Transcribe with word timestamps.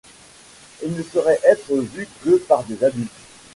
Il 0.83 0.95
ne 0.95 1.03
saurait 1.03 1.39
être 1.43 1.75
vu 1.77 2.07
que 2.23 2.35
par 2.47 2.63
des 2.63 2.83
adultes. 2.83 3.11